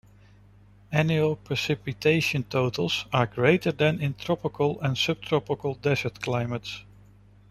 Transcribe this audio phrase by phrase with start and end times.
[0.91, 6.83] Annual precipitation totals are greater than in tropical and subtropical desert climates.